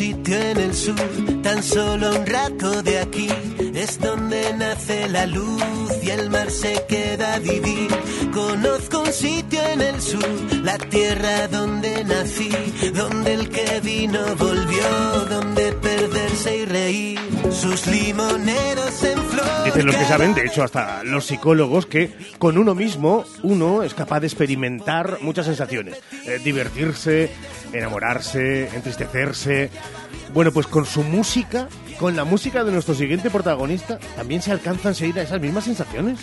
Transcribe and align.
sitio 0.00 0.40
en 0.40 0.56
el 0.56 0.74
sur, 0.74 0.94
tan 1.42 1.62
solo 1.62 2.20
un 2.20 2.26
rato 2.26 2.82
de 2.82 3.00
aquí, 3.00 3.28
es 3.74 4.00
donde 4.00 4.54
nace 4.54 5.06
la 5.10 5.26
luz 5.26 5.89
y 6.10 6.12
el 6.12 6.30
mar 6.30 6.50
se 6.50 6.84
queda 6.88 7.34
a 7.34 7.38
vivir. 7.38 7.88
Conozco 8.32 9.00
un 9.00 9.12
sitio 9.12 9.60
en 9.66 9.80
el 9.80 10.00
sur, 10.00 10.26
la 10.62 10.78
tierra 10.78 11.48
donde 11.48 12.04
nací, 12.04 12.50
donde 12.94 13.34
el 13.34 13.48
que 13.48 13.80
vino 13.80 14.20
volvió, 14.36 15.24
donde 15.28 15.72
perderse 15.72 16.56
y 16.58 16.64
reír, 16.64 17.20
sus 17.50 17.86
limoneros 17.86 19.02
en 19.04 19.18
flor. 19.18 19.64
Dicen 19.64 19.86
los 19.86 19.96
que 19.96 20.04
saben, 20.04 20.34
de 20.34 20.46
hecho 20.46 20.62
hasta 20.62 21.02
los 21.04 21.26
psicólogos, 21.26 21.86
que 21.86 22.12
con 22.38 22.58
uno 22.58 22.74
mismo 22.74 23.24
uno 23.42 23.82
es 23.82 23.94
capaz 23.94 24.20
de 24.20 24.26
experimentar 24.26 25.18
muchas 25.20 25.46
sensaciones. 25.46 25.96
Eh, 26.26 26.40
divertirse, 26.42 27.30
enamorarse, 27.72 28.68
entristecerse. 28.74 29.70
Bueno, 30.32 30.52
pues 30.52 30.66
con 30.66 30.86
su 30.86 31.02
música, 31.02 31.68
con 32.00 32.16
la 32.16 32.24
música 32.24 32.64
de 32.64 32.72
nuestro 32.72 32.94
siguiente 32.94 33.28
protagonista, 33.28 33.98
también 34.16 34.40
se 34.40 34.50
alcanzan 34.50 34.92
a 34.92 34.94
seguir 34.94 35.18
a 35.18 35.22
esas 35.22 35.38
mismas 35.38 35.64
sensaciones. 35.64 36.18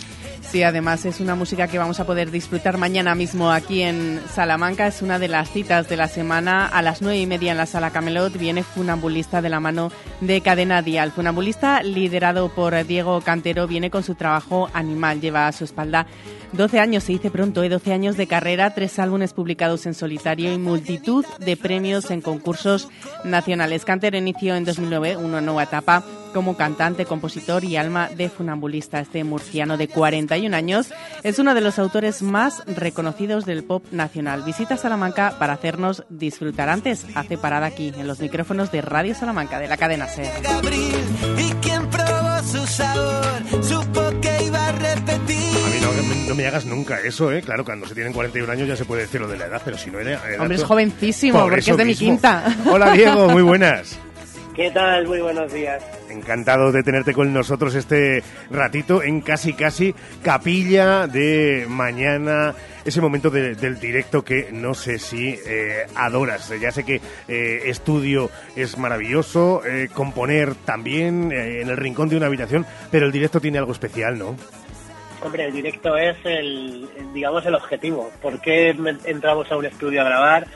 Sí, 0.50 0.62
además 0.62 1.04
es 1.04 1.20
una 1.20 1.34
música 1.34 1.68
que 1.68 1.76
vamos 1.76 2.00
a 2.00 2.06
poder 2.06 2.30
disfrutar 2.30 2.78
mañana 2.78 3.14
mismo 3.14 3.50
aquí 3.52 3.82
en 3.82 4.18
Salamanca. 4.32 4.86
Es 4.86 5.02
una 5.02 5.18
de 5.18 5.28
las 5.28 5.50
citas 5.50 5.90
de 5.90 5.98
la 5.98 6.08
semana. 6.08 6.66
A 6.66 6.80
las 6.80 7.02
nueve 7.02 7.18
y 7.18 7.26
media 7.26 7.50
en 7.50 7.58
la 7.58 7.66
sala 7.66 7.90
Camelot 7.90 8.32
viene 8.38 8.62
Funambulista 8.62 9.42
de 9.42 9.50
la 9.50 9.60
mano 9.60 9.92
de 10.22 10.40
Cadena 10.40 10.80
Dial. 10.80 11.12
Funambulista, 11.12 11.82
liderado 11.82 12.48
por 12.48 12.82
Diego 12.86 13.20
Cantero, 13.20 13.66
viene 13.66 13.90
con 13.90 14.02
su 14.02 14.14
trabajo 14.14 14.70
Animal. 14.72 15.20
Lleva 15.20 15.48
a 15.48 15.52
su 15.52 15.64
espalda 15.64 16.06
12 16.52 16.80
años, 16.80 17.04
se 17.04 17.12
dice 17.12 17.30
pronto, 17.30 17.62
¿eh? 17.62 17.68
12 17.68 17.92
años 17.92 18.16
de 18.16 18.26
carrera, 18.26 18.72
tres 18.72 18.98
álbumes 18.98 19.34
publicados 19.34 19.84
en 19.84 19.92
solitario 19.92 20.50
y 20.50 20.56
multitud 20.56 21.26
de 21.40 21.58
premios 21.58 22.10
en 22.10 22.22
concursos 22.22 22.88
nacionales. 23.22 23.84
Cantero 23.84 24.16
inició 24.16 24.56
en 24.56 24.64
2009 24.64 25.18
una 25.18 25.42
nueva 25.42 25.64
etapa 25.64 26.02
como 26.32 26.56
cantante, 26.56 27.04
compositor 27.04 27.64
y 27.64 27.76
alma 27.76 28.08
de 28.08 28.28
funambulista. 28.28 29.00
Este 29.00 29.24
murciano 29.24 29.76
de 29.76 29.88
41 29.88 30.56
años 30.56 30.88
es 31.22 31.38
uno 31.38 31.54
de 31.54 31.60
los 31.60 31.78
autores 31.78 32.22
más 32.22 32.62
reconocidos 32.66 33.44
del 33.44 33.64
pop 33.64 33.84
nacional. 33.90 34.42
Visita 34.44 34.76
Salamanca 34.76 35.34
para 35.38 35.54
hacernos 35.54 36.04
disfrutar. 36.08 36.68
Antes 36.68 37.06
hace 37.14 37.38
parada 37.38 37.66
aquí 37.66 37.92
en 37.96 38.06
los 38.06 38.20
micrófonos 38.20 38.70
de 38.72 38.80
Radio 38.82 39.14
Salamanca 39.14 39.58
de 39.58 39.68
la 39.68 39.76
cadena 39.76 40.06
SER. 40.08 40.30
a 40.46 40.62
mí 45.68 45.78
no, 45.80 45.92
me- 45.92 46.28
no 46.28 46.34
me 46.34 46.46
hagas 46.46 46.64
nunca 46.66 47.00
eso, 47.00 47.32
¿eh? 47.32 47.42
Claro, 47.42 47.64
cuando 47.64 47.86
se 47.86 47.94
tienen 47.94 48.12
41 48.12 48.52
años 48.52 48.68
ya 48.68 48.76
se 48.76 48.84
puede 48.84 49.02
decir 49.02 49.20
lo 49.20 49.28
de 49.28 49.36
la 49.38 49.46
edad, 49.46 49.62
pero 49.64 49.76
si 49.76 49.90
no 49.90 49.98
era... 50.00 50.20
era 50.28 50.40
Hombre, 50.42 50.56
es 50.56 50.64
jovencísimo, 50.64 51.38
Por 51.40 51.50
porque 51.52 51.70
es 51.70 51.76
de 51.76 51.84
mi 51.84 51.90
mismo. 51.90 52.06
quinta. 52.08 52.56
Hola 52.70 52.92
Diego, 52.92 53.28
muy 53.28 53.42
buenas. 53.42 53.98
¿Qué 54.58 54.72
tal? 54.72 55.06
Muy 55.06 55.20
buenos 55.20 55.52
días. 55.52 55.84
Encantado 56.10 56.72
de 56.72 56.82
tenerte 56.82 57.12
con 57.14 57.32
nosotros 57.32 57.76
este 57.76 58.24
ratito 58.50 59.04
en 59.04 59.20
casi 59.20 59.52
casi 59.52 59.94
capilla 60.24 61.06
de 61.06 61.64
mañana. 61.68 62.56
Ese 62.84 63.00
momento 63.00 63.30
de- 63.30 63.54
del 63.54 63.78
directo 63.78 64.24
que 64.24 64.48
no 64.50 64.74
sé 64.74 64.98
si 64.98 65.38
eh, 65.46 65.86
adoras. 65.94 66.52
Ya 66.60 66.72
sé 66.72 66.84
que 66.84 67.00
eh, 67.28 67.62
estudio 67.66 68.30
es 68.56 68.76
maravilloso, 68.78 69.62
eh, 69.64 69.90
componer 69.94 70.56
también 70.56 71.30
en 71.30 71.68
el 71.68 71.76
rincón 71.76 72.08
de 72.08 72.16
una 72.16 72.26
habitación, 72.26 72.66
pero 72.90 73.06
el 73.06 73.12
directo 73.12 73.40
tiene 73.40 73.58
algo 73.58 73.70
especial, 73.70 74.18
¿no? 74.18 74.34
Hombre, 75.22 75.44
el 75.44 75.52
directo 75.52 75.96
es 75.96 76.16
el, 76.24 76.88
digamos, 77.14 77.46
el 77.46 77.54
objetivo. 77.54 78.10
¿Por 78.20 78.40
qué 78.40 78.70
entramos 79.04 79.52
a 79.52 79.56
un 79.56 79.66
estudio 79.66 80.00
a 80.00 80.04
grabar? 80.04 80.46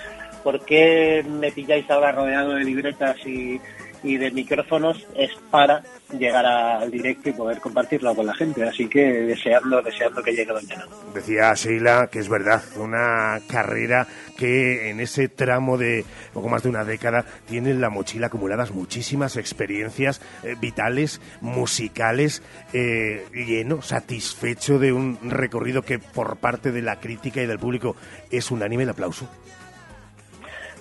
¿Por 0.42 0.64
qué 0.64 1.24
me 1.28 1.52
pilláis 1.52 1.88
ahora 1.88 2.10
rodeado 2.10 2.54
de 2.54 2.64
libretas 2.64 3.16
y, 3.24 3.60
y 4.02 4.16
de 4.16 4.30
micrófonos? 4.30 5.06
Es 5.14 5.30
para 5.50 5.82
llegar 6.18 6.44
al 6.44 6.90
directo 6.90 7.30
y 7.30 7.32
poder 7.32 7.58
compartirlo 7.58 8.14
con 8.14 8.26
la 8.26 8.34
gente. 8.34 8.62
Así 8.64 8.88
que 8.88 9.00
deseando, 9.00 9.80
deseando 9.82 10.22
que 10.22 10.32
llegue 10.32 10.52
mañana. 10.52 10.86
Decía 11.14 11.54
Sheila 11.54 12.08
que 12.10 12.18
es 12.18 12.28
verdad, 12.28 12.62
una 12.76 13.40
carrera 13.48 14.06
que 14.36 14.90
en 14.90 15.00
ese 15.00 15.28
tramo 15.28 15.78
de 15.78 16.04
poco 16.32 16.48
más 16.48 16.62
de 16.62 16.68
una 16.68 16.84
década 16.84 17.24
tiene 17.46 17.70
en 17.70 17.80
la 17.80 17.90
mochila 17.90 18.26
acumuladas 18.26 18.72
muchísimas 18.72 19.36
experiencias 19.36 20.20
eh, 20.42 20.56
vitales, 20.60 21.20
musicales, 21.40 22.42
eh, 22.72 23.24
lleno, 23.32 23.82
satisfecho 23.82 24.78
de 24.78 24.92
un 24.92 25.18
recorrido 25.30 25.82
que 25.82 25.98
por 25.98 26.36
parte 26.36 26.72
de 26.72 26.82
la 26.82 27.00
crítica 27.00 27.42
y 27.42 27.46
del 27.46 27.58
público 27.58 27.96
es 28.30 28.50
unánime 28.50 28.82
el 28.84 28.90
aplauso. 28.90 29.28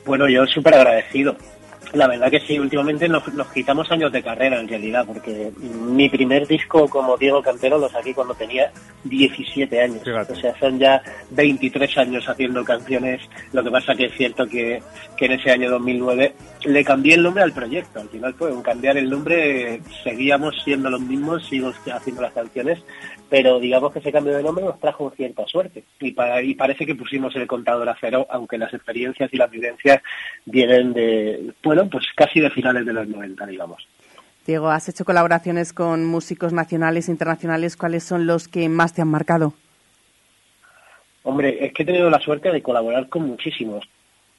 Bueno, 0.06 0.28
yo 0.28 0.46
súper 0.46 0.74
agradecido. 0.74 1.36
La 1.94 2.08
verdad 2.08 2.32
que 2.32 2.40
sí, 2.40 2.58
últimamente 2.58 3.10
nos, 3.10 3.34
nos 3.34 3.48
quitamos 3.52 3.92
años 3.92 4.12
de 4.12 4.24
carrera 4.24 4.60
en 4.60 4.68
realidad, 4.68 5.06
porque 5.06 5.52
mi 5.60 6.10
primer 6.10 6.48
disco 6.48 6.88
como 6.88 7.18
Diego 7.18 7.42
Cantero 7.42 7.78
lo 7.78 7.90
saqué 7.90 8.14
cuando 8.14 8.34
tenía 8.34 8.72
17 9.04 9.82
años. 9.82 10.04
Fíjate. 10.04 10.34
O 10.34 10.36
sea, 10.36 10.58
son 10.60 10.80
ya 10.80 11.02
23 11.32 11.98
años 11.98 12.28
haciendo 12.30 12.64
canciones. 12.64 13.22
Lo 13.52 13.64
que 13.64 13.72
pasa 13.72 13.94
que 13.96 14.06
es 14.06 14.14
cierto 14.14 14.48
que, 14.48 14.82
que 15.18 15.26
en 15.26 15.32
ese 15.34 15.52
año 15.52 15.70
2009 15.70 16.34
le 16.66 16.84
cambié 16.84 17.16
el 17.16 17.24
nombre 17.24 17.44
al 17.44 17.52
proyecto. 17.52 18.00
Al 18.00 18.10
final 18.10 18.34
fue 18.36 18.52
un 18.52 18.62
cambiar 18.62 18.98
el 18.98 19.10
nombre, 19.10 19.82
seguíamos 20.04 20.56
siendo 20.64 20.90
los 20.90 21.02
mismos, 21.02 21.46
sigo 21.48 21.74
haciendo 21.92 22.22
las 22.22 22.34
canciones, 22.34 22.80
pero 23.32 23.62
digamos 23.62 23.94
que 23.94 24.00
ese 24.00 24.12
cambio 24.12 24.36
de 24.36 24.44
nombre 24.44 24.66
nos 24.66 24.78
trajo 24.78 25.10
cierta 25.16 25.48
suerte. 25.48 25.86
Y, 26.02 26.12
para, 26.12 26.42
y 26.42 26.54
parece 26.54 26.86
que 26.86 26.96
pusimos 26.96 27.34
el 27.38 27.48
contador 27.48 27.88
a 27.88 27.96
cero, 27.98 28.28
aunque 28.30 28.58
las 28.58 28.74
experiencias 28.74 29.34
y 29.34 29.38
las 29.38 29.50
vivencias 29.50 30.02
vienen 30.44 30.92
de, 30.92 31.54
bueno, 31.64 31.90
pues 31.90 32.08
casi 32.14 32.42
de 32.42 32.50
finales 32.50 32.86
de 32.86 32.92
los 32.92 33.08
90, 33.08 33.46
digamos. 33.46 33.88
Diego, 34.46 34.70
has 34.70 34.90
hecho 34.90 35.06
colaboraciones 35.06 35.72
con 35.72 36.06
músicos 36.06 36.52
nacionales 36.52 37.08
e 37.08 37.12
internacionales. 37.14 37.78
¿Cuáles 37.78 38.04
son 38.04 38.28
los 38.28 38.50
que 38.50 38.68
más 38.68 38.94
te 38.94 39.02
han 39.02 39.08
marcado? 39.08 39.54
Hombre, 41.24 41.66
es 41.66 41.72
que 41.72 41.84
he 41.84 41.86
tenido 41.86 42.10
la 42.10 42.20
suerte 42.20 42.52
de 42.52 42.62
colaborar 42.62 43.08
con 43.08 43.26
muchísimos. 43.26 43.88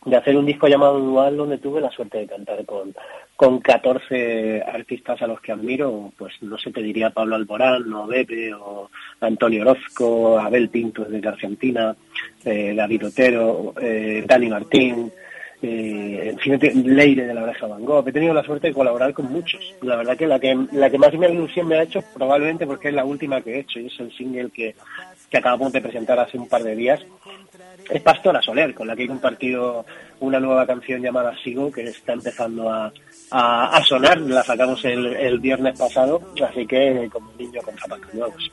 De 0.04 0.16
hacer 0.16 0.36
un 0.36 0.46
disco 0.46 0.66
llamado 0.66 0.98
Dual 0.98 1.36
donde 1.36 1.58
tuve 1.58 1.80
la 1.80 1.90
suerte 1.90 2.18
de 2.18 2.26
cantar 2.26 2.64
con, 2.66 2.92
con 3.36 3.60
14 3.60 4.62
artistas 4.62 5.22
a 5.22 5.26
los 5.26 5.40
que 5.40 5.52
admiro. 5.52 6.12
Pues 6.18 6.34
no 6.42 6.58
sé, 6.58 6.72
te 6.72 6.82
diría 6.82 7.10
Pablo 7.10 7.36
Alborán, 7.36 7.92
o 7.92 8.06
Bebe, 8.06 8.52
o 8.54 8.90
Antonio 9.20 9.62
Orozco, 9.62 10.38
Abel 10.38 10.68
Pintos 10.68 11.08
de 11.08 11.28
Argentina, 11.28 11.94
eh, 12.44 12.74
David 12.74 13.06
Otero, 13.06 13.74
eh, 13.80 14.24
Dani 14.26 14.48
Martín, 14.48 15.12
eh, 15.62 16.34
Leire 16.74 17.26
de 17.26 17.34
la 17.34 17.44
Oreja 17.44 17.66
Van 17.66 17.84
Gogh. 17.84 18.08
He 18.08 18.12
tenido 18.12 18.34
la 18.34 18.42
suerte 18.42 18.68
de 18.68 18.74
colaborar 18.74 19.14
con 19.14 19.30
muchos. 19.30 19.74
La 19.82 19.96
verdad 19.96 20.16
que 20.16 20.26
la 20.26 20.38
que, 20.40 20.66
la 20.72 20.90
que 20.90 20.98
más 20.98 21.14
me 21.14 21.30
ilusión 21.30 21.68
me 21.68 21.76
ha 21.76 21.82
hecho, 21.82 22.02
probablemente 22.14 22.66
porque 22.66 22.88
es 22.88 22.94
la 22.94 23.04
última 23.04 23.40
que 23.40 23.54
he 23.54 23.60
hecho 23.60 23.78
y 23.78 23.86
es 23.86 24.00
el 24.00 24.12
single 24.12 24.50
que, 24.50 24.74
que 25.32 25.38
acabamos 25.38 25.72
de 25.72 25.80
presentar 25.80 26.20
hace 26.20 26.36
un 26.36 26.46
par 26.46 26.62
de 26.62 26.76
días, 26.76 27.00
es 27.90 28.02
Pastora 28.02 28.42
Soler, 28.42 28.74
con 28.74 28.86
la 28.86 28.94
que 28.94 29.04
he 29.04 29.08
compartido 29.08 29.86
una 30.20 30.38
nueva 30.38 30.66
canción 30.66 31.00
llamada 31.00 31.34
Sigo, 31.42 31.72
que 31.72 31.84
está 31.84 32.12
empezando 32.12 32.70
a, 32.70 32.92
a, 33.30 33.82
sonar. 33.82 34.20
La 34.20 34.42
sacamos 34.42 34.84
el, 34.84 35.06
el 35.16 35.40
viernes 35.40 35.78
pasado, 35.78 36.20
así 36.46 36.66
que 36.66 37.08
como 37.10 37.30
un 37.30 37.38
niño 37.38 37.62
con 37.62 37.76
zapatos 37.78 38.12
nuevos. 38.12 38.52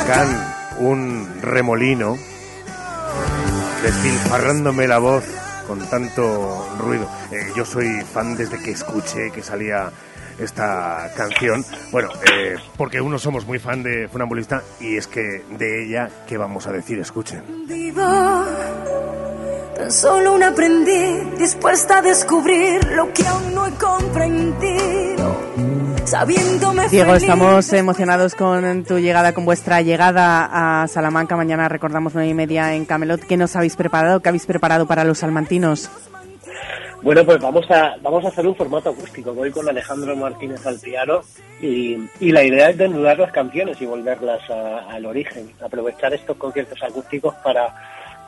huracán, 0.00 0.54
un 0.78 1.40
remolino, 1.42 2.16
despilfarrándome 3.82 4.86
la 4.86 4.98
voz 4.98 5.24
con 5.66 5.78
tanto 5.88 6.68
ruido. 6.78 7.08
Eh, 7.30 7.52
yo 7.54 7.64
soy 7.64 8.00
fan 8.02 8.36
desde 8.36 8.58
que 8.58 8.72
escuché 8.72 9.30
que 9.30 9.42
salía 9.42 9.90
esta 10.38 11.10
canción. 11.16 11.64
Bueno, 11.90 12.08
eh, 12.32 12.56
porque 12.76 13.00
uno 13.00 13.18
somos 13.18 13.46
muy 13.46 13.58
fan 13.58 13.82
de 13.82 14.08
Funambulista 14.08 14.62
y 14.80 14.96
es 14.96 15.06
que 15.06 15.44
de 15.50 15.84
ella, 15.84 16.08
¿qué 16.26 16.38
vamos 16.38 16.66
a 16.66 16.72
decir? 16.72 16.98
Escuchen. 16.98 17.66
Vivo 17.66 18.44
tan 19.76 19.90
solo 19.90 20.34
un 20.34 20.42
aprendiz 20.42 21.38
dispuesta 21.38 21.98
a 21.98 22.02
descubrir 22.02 22.84
lo 22.92 23.12
que 23.12 23.26
aún 23.26 23.54
no 23.54 23.66
he 23.66 23.72
comprendido. 23.72 25.79
Diego, 26.90 27.14
estamos 27.14 27.72
emocionados 27.72 28.34
con 28.34 28.84
tu 28.84 28.98
llegada, 28.98 29.34
con 29.34 29.44
vuestra 29.44 29.82
llegada 29.82 30.82
a 30.82 30.88
Salamanca. 30.88 31.36
Mañana 31.36 31.68
recordamos 31.68 32.14
nueve 32.14 32.30
y 32.30 32.34
media 32.34 32.74
en 32.74 32.86
Camelot. 32.86 33.20
¿Qué 33.20 33.36
nos 33.36 33.54
habéis 33.54 33.76
preparado? 33.76 34.20
¿Qué 34.20 34.28
habéis 34.30 34.46
preparado 34.46 34.86
para 34.86 35.04
los 35.04 35.18
salmantinos? 35.18 35.90
Bueno, 37.02 37.24
pues 37.24 37.38
vamos 37.40 37.70
a 37.70 37.96
vamos 38.02 38.24
a 38.24 38.28
hacer 38.28 38.46
un 38.46 38.56
formato 38.56 38.90
acústico. 38.90 39.34
Voy 39.34 39.50
con 39.50 39.68
Alejandro 39.68 40.16
Martínez 40.16 40.66
al 40.66 40.78
piano 40.78 41.20
y, 41.60 41.96
y 42.18 42.32
la 42.32 42.42
idea 42.44 42.70
es 42.70 42.78
desnudar 42.78 43.18
las 43.18 43.30
canciones 43.32 43.80
y 43.80 43.86
volverlas 43.86 44.40
a- 44.50 44.90
al 44.90 45.04
origen. 45.06 45.50
Aprovechar 45.64 46.14
estos 46.14 46.36
conciertos 46.38 46.82
acústicos 46.82 47.34
para, 47.44 47.74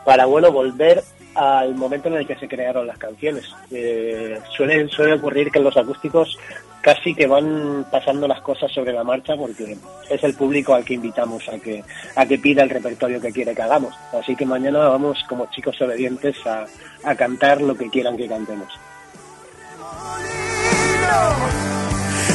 para 0.05 0.27
bueno, 0.27 0.53
volver 0.53 1.03
al 1.35 1.75
momento 1.75 2.09
en 2.09 2.15
el 2.15 2.27
que 2.27 2.37
se 2.37 2.49
crearon 2.49 2.87
las 2.87 2.99
canciones. 2.99 3.45
Eh, 3.71 4.39
suele, 4.57 4.89
suele 4.89 5.15
ocurrir 5.15 5.51
que 5.51 5.61
los 5.61 5.77
acústicos 5.77 6.39
casi 6.83 7.15
que 7.15 7.27
van 7.27 7.87
pasando 7.91 8.27
las 8.27 8.41
cosas 8.41 8.71
sobre 8.73 8.93
la 8.93 9.05
marcha 9.05 9.37
porque 9.37 9.77
es 10.11 10.25
el 10.25 10.35
público 10.35 10.75
al 10.75 10.85
que 10.85 10.95
invitamos 10.95 11.49
a 11.49 11.59
que, 11.59 11.83
a 12.17 12.27
pida 12.27 12.65
el 12.65 12.71
repertorio 12.71 13.21
que 13.21 13.33
quiere 13.33 13.55
que 13.55 13.63
hagamos. 13.63 13.95
Así 14.13 14.35
que 14.37 14.45
mañana 14.45 14.81
vamos 14.89 15.25
como 15.29 15.47
chicos 15.51 15.81
obedientes 15.81 16.37
a, 16.47 16.67
a 17.05 17.15
cantar 17.15 17.63
lo 17.63 17.77
que 17.77 17.89
quieran 17.89 18.17
que 18.17 18.29
cantemos. 18.29 18.69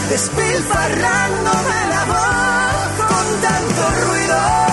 Despilfarrándome 0.10 1.76
la 1.90 2.06
voz 2.06 3.08
con 3.08 3.42
tanto 3.42 4.08
ruido. 4.08 4.67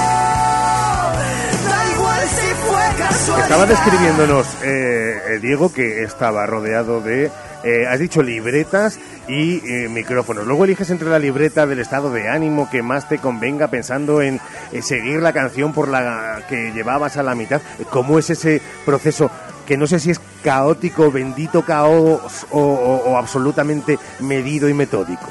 Estaba 3.39 3.67
describiéndonos, 3.67 4.47
eh, 4.63 5.19
eh, 5.29 5.39
Diego, 5.41 5.73
que 5.73 6.03
estaba 6.03 6.47
rodeado 6.47 7.01
de, 7.01 7.31
eh, 7.65 7.87
has 7.89 7.99
dicho, 7.99 8.23
libretas 8.23 8.99
y 9.29 9.57
eh, 9.57 9.89
micrófonos. 9.89 10.47
Luego 10.47 10.65
eliges 10.65 10.91
entre 10.91 11.09
la 11.09 11.19
libreta 11.19 11.67
del 11.67 11.81
estado 11.81 12.11
de 12.11 12.29
ánimo 12.29 12.71
que 12.71 12.83
más 12.83 13.09
te 13.09 13.19
convenga 13.19 13.69
pensando 13.69 14.23
en 14.23 14.41
seguir 14.83 15.21
la 15.21 15.33
canción 15.33 15.73
por 15.73 15.89
la 15.89 16.43
que 16.49 16.73
llevabas 16.73 17.17
a 17.17 17.23
la 17.23 17.35
mitad. 17.35 17.61
¿Cómo 17.91 18.19
es 18.19 18.31
ese 18.31 18.63
proceso? 18.85 19.31
Que 19.67 19.77
no 19.77 19.87
sé 19.87 19.99
si 19.99 20.11
es 20.11 20.21
caótico, 20.43 21.11
bendito 21.11 21.63
caos 21.63 22.47
o, 22.51 23.17
absolutamente 23.17 23.99
medido 24.21 24.69
y 24.69 24.75
metódico. 24.75 25.29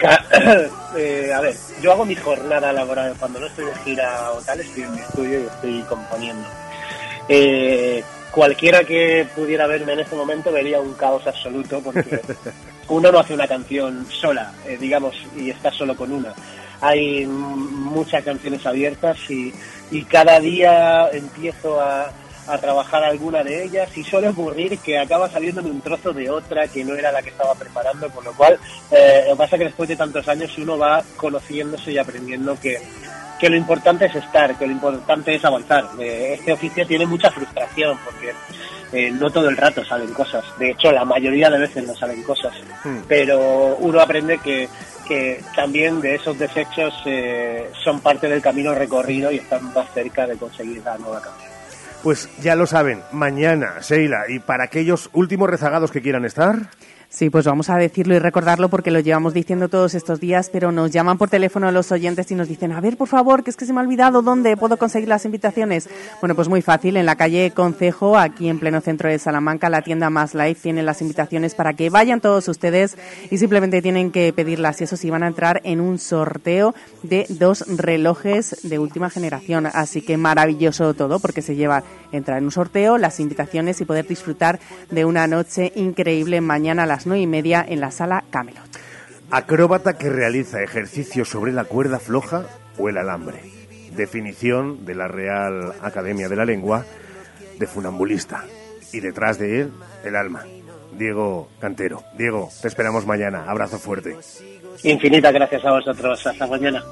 A 0.94 1.40
ver, 1.40 1.56
yo 1.82 1.92
hago 1.92 2.04
mi 2.04 2.14
jornada 2.14 2.72
laboral 2.72 3.14
cuando 3.18 3.40
no 3.40 3.46
estoy 3.46 3.66
de 3.66 3.74
gira 3.84 4.30
o 4.30 4.40
tal, 4.42 4.60
estoy 4.60 4.84
en 4.84 4.92
mi 4.92 5.00
estudio 5.00 5.40
y 5.40 5.44
estoy 5.44 5.82
componiendo. 5.88 6.63
Eh, 7.28 8.02
cualquiera 8.30 8.84
que 8.84 9.26
pudiera 9.34 9.66
verme 9.66 9.92
en 9.92 10.00
este 10.00 10.16
momento 10.16 10.52
vería 10.52 10.80
un 10.80 10.94
caos 10.94 11.26
absoluto 11.26 11.80
porque 11.82 12.20
uno 12.88 13.12
no 13.12 13.18
hace 13.18 13.34
una 13.34 13.46
canción 13.46 14.06
sola, 14.10 14.52
eh, 14.66 14.76
digamos, 14.80 15.14
y 15.36 15.50
está 15.50 15.70
solo 15.70 15.96
con 15.96 16.12
una. 16.12 16.34
Hay 16.80 17.24
muchas 17.26 18.24
canciones 18.24 18.66
abiertas 18.66 19.18
y, 19.30 19.52
y 19.90 20.02
cada 20.04 20.40
día 20.40 21.08
empiezo 21.12 21.80
a, 21.80 22.10
a 22.46 22.58
trabajar 22.58 23.02
alguna 23.04 23.42
de 23.42 23.64
ellas 23.64 23.96
y 23.96 24.04
suele 24.04 24.28
ocurrir 24.28 24.78
que 24.78 24.98
acaba 24.98 25.30
saliéndome 25.30 25.70
un 25.70 25.80
trozo 25.80 26.12
de 26.12 26.28
otra 26.28 26.68
que 26.68 26.84
no 26.84 26.94
era 26.94 27.10
la 27.10 27.22
que 27.22 27.30
estaba 27.30 27.54
preparando, 27.54 28.08
con 28.10 28.24
lo 28.24 28.32
cual 28.34 28.58
eh, 28.90 29.24
lo 29.26 29.32
que 29.32 29.38
pasa 29.38 29.56
es 29.56 29.60
que 29.60 29.66
después 29.66 29.88
de 29.88 29.96
tantos 29.96 30.28
años 30.28 30.56
uno 30.58 30.76
va 30.76 31.02
conociéndose 31.16 31.92
y 31.92 31.98
aprendiendo 31.98 32.58
que, 32.60 32.80
que 33.38 33.48
lo 33.48 33.56
importante 33.56 34.06
es 34.06 34.14
estar, 34.14 34.56
que 34.56 34.66
lo 34.66 34.72
importante 34.72 35.34
es 35.34 35.44
avanzar. 35.44 35.84
Eh, 35.98 36.36
este 36.38 36.52
oficio 36.52 36.86
tiene 36.86 37.06
mucha 37.06 37.30
frustración 37.30 37.98
porque 38.04 38.32
eh, 38.92 39.10
no 39.10 39.30
todo 39.30 39.48
el 39.48 39.56
rato 39.56 39.84
salen 39.84 40.12
cosas. 40.12 40.44
De 40.58 40.70
hecho, 40.70 40.92
la 40.92 41.04
mayoría 41.04 41.50
de 41.50 41.58
veces 41.58 41.86
no 41.86 41.94
salen 41.94 42.22
cosas. 42.22 42.52
Pero 43.08 43.76
uno 43.76 44.00
aprende 44.00 44.38
que, 44.38 44.68
que 45.06 45.42
también 45.54 46.00
de 46.00 46.14
esos 46.14 46.38
desechos 46.38 46.94
eh, 47.06 47.70
son 47.82 48.00
parte 48.00 48.28
del 48.28 48.40
camino 48.40 48.74
recorrido 48.74 49.30
y 49.32 49.36
están 49.36 49.72
más 49.74 49.92
cerca 49.92 50.26
de 50.26 50.36
conseguir 50.36 50.82
la 50.84 50.96
nueva 50.98 51.20
canción. 51.20 51.50
Pues 52.02 52.28
ya 52.40 52.54
lo 52.54 52.66
saben, 52.66 53.02
mañana, 53.12 53.80
Sheila, 53.80 54.24
y 54.28 54.38
para 54.38 54.64
aquellos 54.64 55.08
últimos 55.12 55.48
rezagados 55.48 55.90
que 55.90 56.02
quieran 56.02 56.24
estar... 56.24 56.70
Sí, 57.14 57.30
pues 57.30 57.46
vamos 57.46 57.70
a 57.70 57.76
decirlo 57.76 58.16
y 58.16 58.18
recordarlo 58.18 58.68
porque 58.68 58.90
lo 58.90 58.98
llevamos 58.98 59.34
diciendo 59.34 59.68
todos 59.68 59.94
estos 59.94 60.18
días, 60.18 60.50
pero 60.52 60.72
nos 60.72 60.90
llaman 60.90 61.16
por 61.16 61.30
teléfono 61.30 61.70
los 61.70 61.92
oyentes 61.92 62.28
y 62.32 62.34
nos 62.34 62.48
dicen, 62.48 62.72
a 62.72 62.80
ver, 62.80 62.96
por 62.96 63.06
favor, 63.06 63.44
que 63.44 63.50
es 63.50 63.56
que 63.56 63.66
se 63.66 63.72
me 63.72 63.78
ha 63.78 63.84
olvidado 63.84 64.20
dónde 64.20 64.56
puedo 64.56 64.78
conseguir 64.78 65.08
las 65.08 65.24
invitaciones. 65.24 65.88
Bueno, 66.20 66.34
pues 66.34 66.48
muy 66.48 66.60
fácil, 66.60 66.96
en 66.96 67.06
la 67.06 67.14
calle 67.14 67.52
Concejo, 67.54 68.18
aquí 68.18 68.48
en 68.48 68.58
pleno 68.58 68.80
centro 68.80 69.08
de 69.08 69.20
Salamanca, 69.20 69.70
la 69.70 69.82
tienda 69.82 70.10
Más 70.10 70.34
Life 70.34 70.60
tiene 70.60 70.82
las 70.82 71.02
invitaciones 71.02 71.54
para 71.54 71.74
que 71.74 71.88
vayan 71.88 72.20
todos 72.20 72.48
ustedes 72.48 72.96
y 73.30 73.38
simplemente 73.38 73.80
tienen 73.80 74.10
que 74.10 74.32
pedirlas 74.32 74.80
y 74.80 74.84
eso 74.84 74.96
sí 74.96 75.08
van 75.08 75.22
a 75.22 75.28
entrar 75.28 75.60
en 75.62 75.80
un 75.80 76.00
sorteo 76.00 76.74
de 77.04 77.26
dos 77.28 77.64
relojes 77.68 78.56
de 78.64 78.80
última 78.80 79.08
generación. 79.08 79.66
Así 79.66 80.02
que 80.02 80.16
maravilloso 80.16 80.94
todo 80.94 81.20
porque 81.20 81.42
se 81.42 81.54
lleva 81.54 81.84
entrar 82.10 82.38
en 82.38 82.44
un 82.44 82.50
sorteo, 82.50 82.98
las 82.98 83.20
invitaciones 83.20 83.80
y 83.80 83.84
poder 83.84 84.06
disfrutar 84.06 84.58
de 84.90 85.04
una 85.04 85.28
noche 85.28 85.70
increíble 85.76 86.40
mañana 86.40 86.82
a 86.82 86.86
las 86.86 87.03
nueve 87.06 87.22
y 87.22 87.26
media 87.26 87.64
en 87.66 87.80
la 87.80 87.90
sala 87.90 88.24
Camelot. 88.30 88.62
Acróbata 89.30 89.96
que 89.98 90.08
realiza 90.08 90.62
ejercicio 90.62 91.24
sobre 91.24 91.52
la 91.52 91.64
cuerda 91.64 91.98
floja 91.98 92.44
o 92.78 92.88
el 92.88 92.98
alambre. 92.98 93.40
Definición 93.96 94.84
de 94.84 94.94
la 94.94 95.08
Real 95.08 95.72
Academia 95.82 96.28
de 96.28 96.36
la 96.36 96.44
Lengua 96.44 96.84
de 97.58 97.66
funambulista. 97.66 98.44
Y 98.92 99.00
detrás 99.00 99.38
de 99.38 99.62
él, 99.62 99.72
el 100.04 100.16
alma. 100.16 100.44
Diego 100.96 101.48
Cantero. 101.60 102.02
Diego, 102.16 102.48
te 102.62 102.68
esperamos 102.68 103.06
mañana. 103.06 103.44
Abrazo 103.48 103.78
fuerte. 103.78 104.16
Infinitas 104.82 105.32
gracias 105.32 105.64
a 105.64 105.72
vosotros. 105.72 106.26
Hasta 106.26 106.46
mañana. 106.46 106.82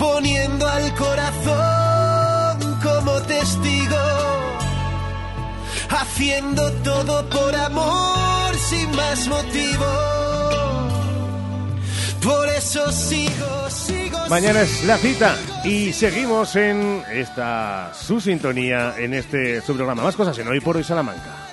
poniendo 0.00 0.66
al 0.66 0.94
corazón 0.94 2.78
como 2.82 3.20
testigo, 3.22 3.96
haciendo 5.90 6.72
todo 6.82 7.28
por 7.28 7.54
amor 7.54 8.54
sin 8.56 8.90
más 8.96 9.28
motivo. 9.28 9.86
Por 12.22 12.48
eso 12.48 12.90
sigo, 12.92 13.70
sigo. 13.70 14.18
Mañana 14.28 14.60
es 14.62 14.84
la 14.84 14.98
cita 14.98 15.36
y 15.64 15.92
seguimos 15.92 16.54
en 16.56 17.02
esta 17.10 17.92
su 17.94 18.20
sintonía 18.20 18.94
en 18.98 19.14
este 19.14 19.60
su 19.62 19.74
programa. 19.74 20.02
Más 20.02 20.16
cosas 20.16 20.38
en 20.38 20.48
Hoy 20.48 20.60
por 20.60 20.76
Hoy 20.76 20.84
Salamanca. 20.84 21.50